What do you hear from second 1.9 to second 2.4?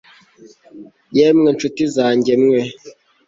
zange